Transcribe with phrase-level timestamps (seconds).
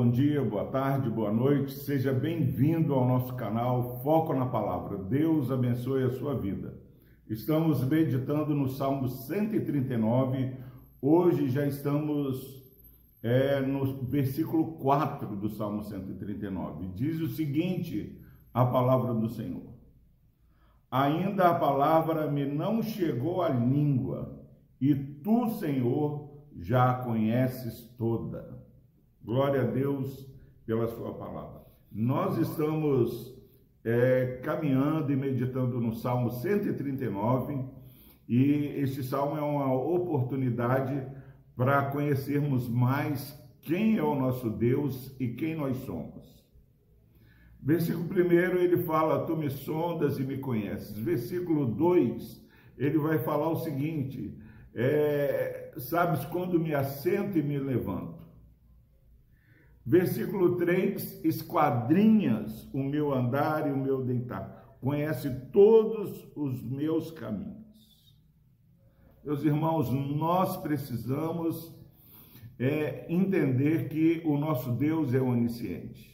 [0.00, 1.72] bom dia, boa tarde, boa noite.
[1.72, 4.96] Seja bem-vindo ao nosso canal Foco na Palavra.
[4.96, 6.72] Deus abençoe a sua vida.
[7.28, 10.56] Estamos meditando no Salmo 139.
[11.02, 12.64] Hoje já estamos
[13.22, 16.88] é, no versículo 4 do Salmo 139.
[16.94, 18.18] Diz o seguinte:
[18.54, 19.68] a palavra do Senhor.
[20.90, 24.46] Ainda a palavra me não chegou à língua,
[24.80, 28.69] e tu, Senhor, já a conheces toda.
[29.22, 30.26] Glória a Deus
[30.64, 31.60] pela sua palavra.
[31.92, 33.34] Nós estamos
[33.84, 37.64] é, caminhando e meditando no Salmo 139
[38.28, 41.04] e este salmo é uma oportunidade
[41.56, 46.40] para conhecermos mais quem é o nosso Deus e quem nós somos.
[47.62, 50.96] Versículo 1 ele fala: Tu me sondas e me conheces.
[50.96, 52.40] Versículo 2
[52.78, 54.38] ele vai falar o seguinte:
[54.74, 58.19] é, Sabes quando me assento e me levanto.
[59.84, 67.60] Versículo 3: Esquadrinhas o meu andar e o meu deitar, conhece todos os meus caminhos.
[69.24, 71.74] Meus irmãos, nós precisamos
[72.58, 76.10] é, entender que o nosso Deus é onisciente.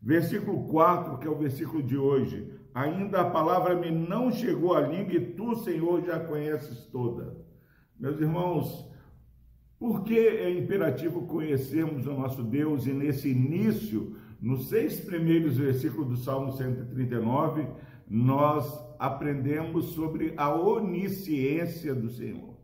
[0.00, 4.80] Versículo 4, que é o versículo de hoje: Ainda a palavra me não chegou à
[4.80, 7.36] língua e tu, Senhor, já conheces toda.
[7.98, 8.88] Meus irmãos,
[9.78, 16.08] por que é imperativo conhecermos o nosso Deus e nesse início, nos seis primeiros versículos
[16.08, 17.66] do Salmo 139,
[18.08, 22.56] nós aprendemos sobre a onisciência do Senhor,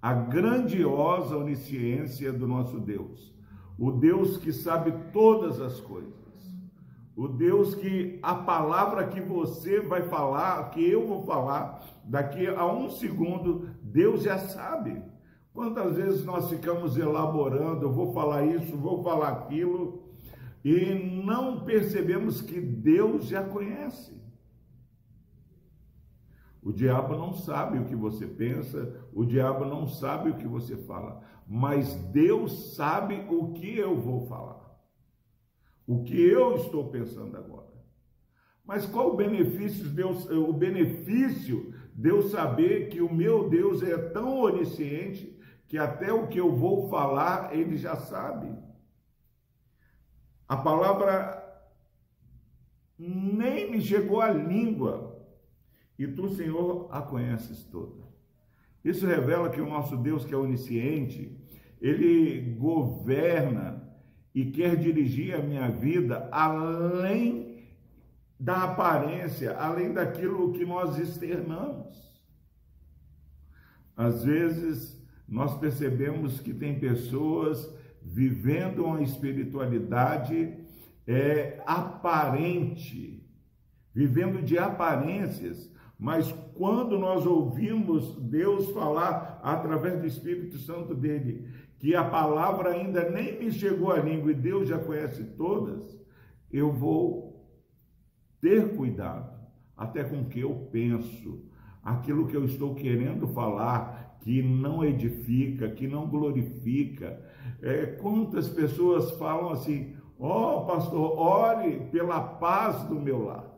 [0.00, 3.34] a grandiosa onisciência do nosso Deus,
[3.78, 6.16] o Deus que sabe todas as coisas,
[7.14, 12.66] o Deus que a palavra que você vai falar, que eu vou falar, daqui a
[12.66, 15.02] um segundo, Deus já sabe.
[15.56, 20.02] Quantas vezes nós ficamos elaborando, vou falar isso, vou falar aquilo,
[20.62, 20.92] e
[21.24, 24.20] não percebemos que Deus já conhece.
[26.62, 30.76] O diabo não sabe o que você pensa, o diabo não sabe o que você
[30.76, 34.78] fala, mas Deus sabe o que eu vou falar,
[35.86, 37.72] o que eu estou pensando agora.
[38.62, 43.96] Mas qual o benefício Deus, o benefício de eu saber que o meu Deus é
[43.96, 45.34] tão onisciente
[45.68, 48.54] que até o que eu vou falar ele já sabe.
[50.48, 51.42] A palavra
[52.98, 55.16] nem me chegou à língua,
[55.98, 58.04] e tu, Senhor, a conheces toda.
[58.84, 61.36] Isso revela que o nosso Deus, que é onisciente,
[61.80, 63.82] ele governa
[64.34, 67.64] e quer dirigir a minha vida além
[68.38, 72.06] da aparência, além daquilo que nós externamos.
[73.96, 74.95] Às vezes,
[75.28, 77.72] nós percebemos que tem pessoas
[78.02, 80.54] vivendo uma espiritualidade
[81.06, 83.24] é, aparente,
[83.92, 91.48] vivendo de aparências, mas quando nós ouvimos Deus falar através do Espírito Santo dele,
[91.78, 95.98] que a palavra ainda nem me chegou à língua e Deus já conhece todas,
[96.50, 97.26] eu vou
[98.40, 99.36] ter cuidado
[99.76, 101.44] até com o que eu penso,
[101.82, 107.24] aquilo que eu estou querendo falar, que não edifica, que não glorifica.
[107.62, 113.48] É, quantas pessoas falam assim: ó oh, pastor, ore pela paz do meu lar.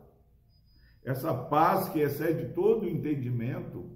[1.03, 3.89] Essa paz que excede todo o entendimento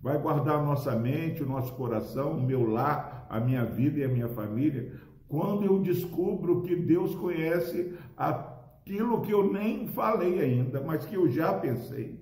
[0.00, 4.08] vai guardar nossa mente, o nosso coração, o meu lar, a minha vida e a
[4.08, 4.94] minha família.
[5.28, 11.30] Quando eu descubro que Deus conhece aquilo que eu nem falei ainda, mas que eu
[11.30, 12.20] já pensei.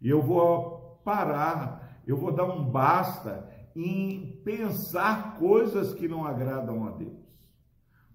[0.00, 6.86] E eu vou parar eu vou dar um basta em pensar coisas que não agradam
[6.86, 7.22] a Deus.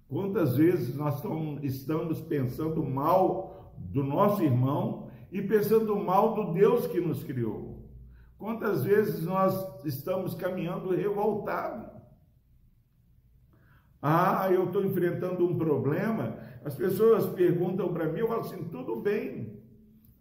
[0.07, 1.21] Quantas vezes nós
[1.63, 7.77] estamos pensando mal do nosso irmão e pensando mal do Deus que nos criou?
[8.37, 11.97] Quantas vezes nós estamos caminhando revoltados?
[14.01, 16.37] Ah, eu estou enfrentando um problema.
[16.63, 19.59] As pessoas perguntam para mim, eu falo assim: tudo bem,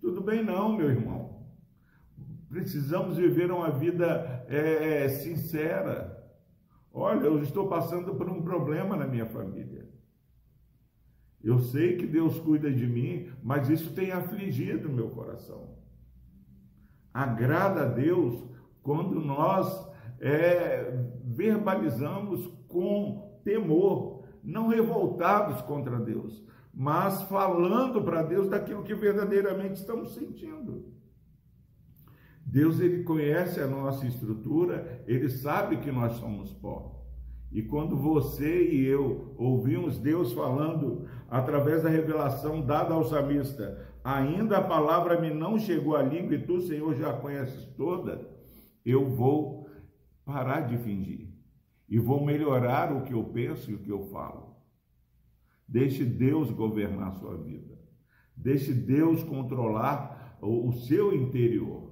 [0.00, 1.25] tudo bem, não, meu irmão.
[2.56, 6.26] Precisamos viver uma vida é, é, sincera.
[6.90, 9.86] Olha, eu estou passando por um problema na minha família.
[11.44, 15.76] Eu sei que Deus cuida de mim, mas isso tem afligido meu coração.
[17.12, 18.42] Agrada a Deus
[18.82, 19.86] quando nós
[20.18, 26.42] é, verbalizamos com temor, não revoltados contra Deus,
[26.72, 30.96] mas falando para Deus daquilo que verdadeiramente estamos sentindo.
[32.48, 37.04] Deus ele conhece a nossa estrutura, ele sabe que nós somos pó.
[37.50, 44.58] E quando você e eu ouvimos Deus falando através da revelação dada ao samista, ainda
[44.58, 48.30] a palavra me não chegou à língua e tu, Senhor, já a conheces toda,
[48.84, 49.68] eu vou
[50.24, 51.28] parar de fingir
[51.88, 54.54] e vou melhorar o que eu penso e o que eu falo.
[55.66, 57.76] Deixe Deus governar a sua vida.
[58.36, 61.85] Deixe Deus controlar o seu interior.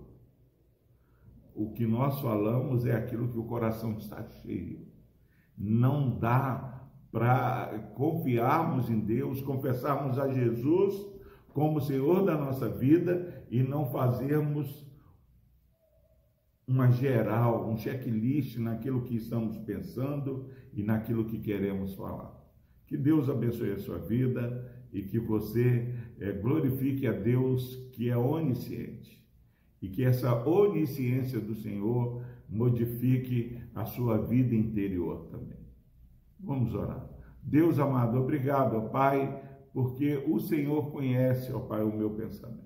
[1.54, 4.88] O que nós falamos é aquilo que o coração está cheio.
[5.56, 10.94] Não dá para confiarmos em Deus, confessarmos a Jesus
[11.50, 14.84] como Senhor da nossa vida e não fazermos
[16.66, 22.34] uma geral, um checklist naquilo que estamos pensando e naquilo que queremos falar.
[22.84, 28.16] Que Deus abençoe a sua vida e que você é, glorifique a Deus que é
[28.16, 29.23] onisciente
[29.84, 35.58] e que essa onisciência do Senhor modifique a sua vida interior também.
[36.40, 37.06] Vamos orar.
[37.42, 39.42] Deus amado, obrigado, ó Pai,
[39.74, 42.64] porque o Senhor conhece, ó Pai, o meu pensamento.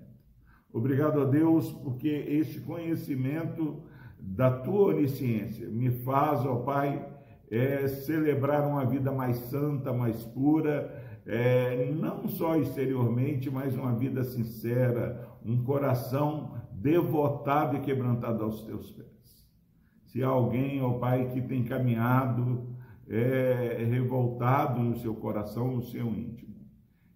[0.71, 3.83] Obrigado a Deus, porque este conhecimento
[4.17, 7.05] da tua onisciência me faz, ó Pai,
[7.51, 14.23] é, celebrar uma vida mais santa, mais pura, é, não só exteriormente, mas uma vida
[14.23, 19.47] sincera, um coração devotado e quebrantado aos teus pés.
[20.05, 22.75] Se alguém, ó Pai, que tem caminhado
[23.07, 26.55] é, revoltado no seu coração, no seu íntimo,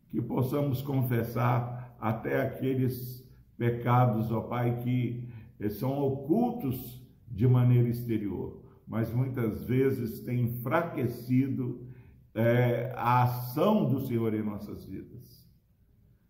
[0.10, 3.28] que possamos confessar até aqueles
[3.58, 5.30] pecados, ó Pai, que
[5.60, 11.88] eh, são ocultos de maneira exterior, mas muitas vezes têm enfraquecido
[12.36, 15.48] é, a ação do Senhor em nossas vidas.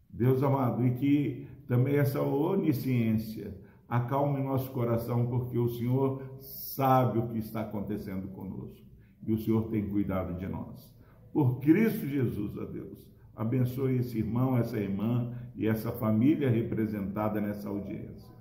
[0.09, 3.55] Deus amado, e que também essa onisciência.
[3.87, 8.83] Acalme nosso coração, porque o Senhor sabe o que está acontecendo conosco
[9.25, 10.93] e o Senhor tem cuidado de nós.
[11.31, 17.69] Por Cristo Jesus, a Deus, abençoe esse irmão, essa irmã e essa família representada nessa
[17.69, 18.31] audiência.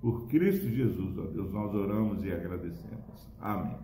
[0.00, 3.28] Por Cristo Jesus, ó Deus, nós oramos e agradecemos.
[3.38, 3.76] Amém.